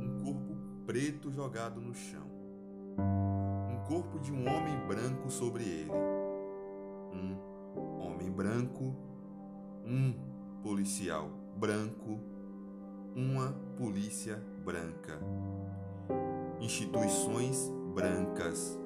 Um 0.00 0.20
corpo 0.22 0.56
preto 0.86 1.30
jogado 1.30 1.80
no 1.80 1.94
chão. 1.94 2.26
Um 3.70 3.78
corpo 3.88 4.18
de 4.18 4.30
um 4.30 4.46
homem 4.46 4.76
branco 4.86 5.30
sobre 5.30 5.64
ele. 5.64 5.92
Um 7.12 7.36
homem 8.00 8.30
branco. 8.30 8.94
Um 9.86 10.14
policial 10.62 11.30
branco. 11.56 12.20
Uma 13.16 13.52
polícia 13.78 14.42
branca. 14.64 15.18
Instituições 16.60 17.72
brancas. 17.94 18.78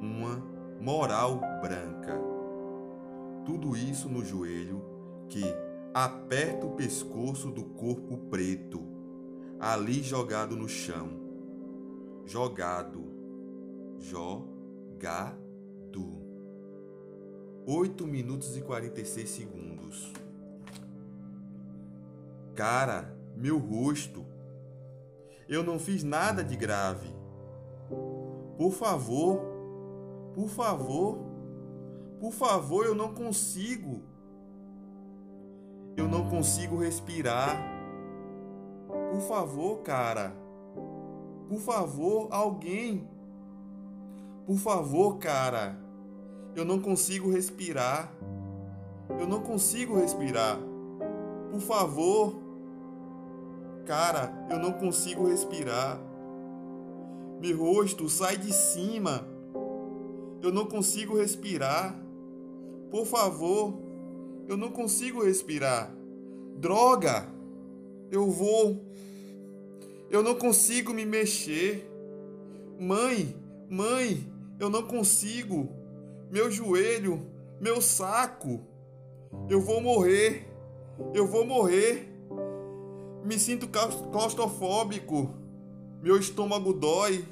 Uma 0.00 0.42
moral 0.80 1.40
branca. 1.62 2.33
Tudo 3.44 3.76
isso 3.76 4.08
no 4.08 4.24
joelho 4.24 4.82
que 5.28 5.42
aperta 5.92 6.66
o 6.66 6.74
pescoço 6.74 7.50
do 7.50 7.64
corpo 7.64 8.16
preto, 8.30 8.82
ali 9.60 10.02
jogado 10.02 10.56
no 10.56 10.68
chão. 10.68 11.10
Jogado. 12.26 13.04
Jogado. 13.98 15.44
8 17.66 18.06
minutos 18.06 18.56
e 18.56 18.60
46 18.60 19.30
segundos. 19.30 20.12
Cara, 22.54 23.16
meu 23.36 23.58
rosto. 23.58 24.24
Eu 25.48 25.62
não 25.62 25.78
fiz 25.78 26.02
nada 26.02 26.42
de 26.42 26.56
grave. 26.56 27.08
Por 28.56 28.70
favor, 28.72 29.40
por 30.34 30.48
favor, 30.48 31.18
por 32.20 32.32
favor, 32.32 32.86
eu 32.86 32.94
não 32.94 33.12
consigo. 33.14 34.02
Eu 35.96 36.08
não 36.08 36.28
consigo 36.28 36.78
respirar. 36.78 37.56
Por 39.10 39.20
favor, 39.20 39.82
cara. 39.82 40.32
Por 41.48 41.60
favor, 41.60 42.28
alguém. 42.30 43.08
Por 44.46 44.56
favor, 44.56 45.18
cara. 45.18 45.78
Eu 46.54 46.64
não 46.64 46.80
consigo 46.80 47.30
respirar. 47.30 48.12
Eu 49.18 49.26
não 49.26 49.40
consigo 49.40 49.96
respirar. 49.96 50.58
Por 51.50 51.60
favor. 51.60 52.34
Cara, 53.86 54.32
eu 54.50 54.58
não 54.58 54.72
consigo 54.72 55.26
respirar. 55.28 56.00
Meu 57.40 57.58
rosto 57.58 58.08
sai 58.08 58.36
de 58.36 58.52
cima. 58.52 59.26
Eu 60.42 60.52
não 60.52 60.66
consigo 60.66 61.16
respirar. 61.16 62.03
Por 62.94 63.06
favor, 63.06 63.74
eu 64.46 64.56
não 64.56 64.70
consigo 64.70 65.24
respirar. 65.24 65.92
Droga! 66.58 67.26
Eu 68.08 68.30
vou. 68.30 68.84
Eu 70.08 70.22
não 70.22 70.36
consigo 70.36 70.94
me 70.94 71.04
mexer. 71.04 71.90
Mãe, 72.78 73.34
mãe, 73.68 74.32
eu 74.60 74.70
não 74.70 74.84
consigo. 74.84 75.68
Meu 76.30 76.52
joelho, 76.52 77.26
meu 77.60 77.82
saco. 77.82 78.60
Eu 79.48 79.60
vou 79.60 79.80
morrer. 79.80 80.46
Eu 81.12 81.26
vou 81.26 81.44
morrer. 81.44 82.08
Me 83.24 83.40
sinto 83.40 83.68
claustrofóbico. 84.12 85.34
Meu 86.00 86.16
estômago 86.16 86.72
dói. 86.72 87.24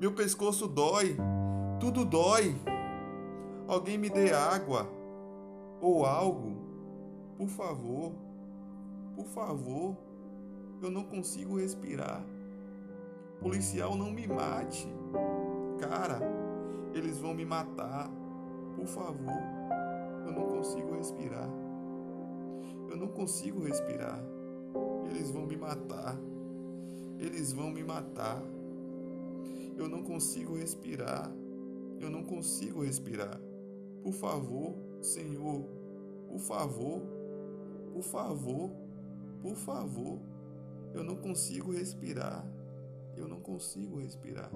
Meu 0.00 0.10
pescoço 0.14 0.66
dói. 0.66 1.16
Tudo 1.78 2.04
dói. 2.04 2.56
Alguém 3.68 3.96
me 3.98 4.10
dê 4.10 4.32
água 4.32 4.95
ou 5.80 6.04
algo. 6.04 6.56
Por 7.36 7.48
favor. 7.48 8.12
Por 9.14 9.26
favor. 9.26 9.96
Eu 10.82 10.90
não 10.90 11.04
consigo 11.04 11.58
respirar. 11.58 12.24
Policial, 13.40 13.96
não 13.96 14.10
me 14.10 14.26
mate. 14.26 14.88
Cara, 15.78 16.20
eles 16.94 17.18
vão 17.18 17.34
me 17.34 17.44
matar. 17.44 18.10
Por 18.74 18.86
favor. 18.86 19.42
Eu 20.26 20.32
não 20.32 20.46
consigo 20.46 20.94
respirar. 20.94 21.48
Eu 22.88 22.96
não 22.96 23.08
consigo 23.08 23.62
respirar. 23.62 24.22
Eles 25.10 25.30
vão 25.30 25.46
me 25.46 25.56
matar. 25.56 26.18
Eles 27.18 27.52
vão 27.52 27.70
me 27.70 27.82
matar. 27.82 28.42
Eu 29.76 29.88
não 29.88 30.02
consigo 30.02 30.56
respirar. 30.56 31.30
Eu 32.00 32.10
não 32.10 32.22
consigo 32.22 32.82
respirar 32.82 33.40
por 34.06 34.12
favor, 34.12 34.72
Senhor, 35.02 35.64
por 36.28 36.38
favor, 36.38 37.02
por 37.92 38.02
favor, 38.04 38.70
por 39.42 39.56
favor. 39.56 40.20
Eu 40.94 41.02
não 41.02 41.16
consigo 41.16 41.72
respirar, 41.72 42.46
eu 43.16 43.26
não 43.26 43.40
consigo 43.40 43.98
respirar. 43.98 44.48